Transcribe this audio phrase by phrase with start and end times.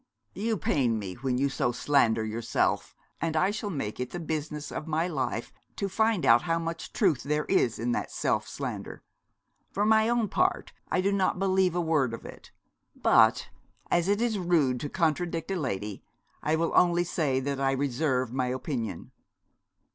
[0.33, 4.71] 'You pain me when you so slander yourself; and I shall make it the business
[4.71, 9.03] of my life to find out how much truth there is in that self slander.
[9.71, 12.49] For my own part I do not believe a word of it;
[12.95, 13.49] but
[13.91, 16.03] as it is rude to contradict a lady
[16.41, 19.11] I will only say that I reserve my opinion.'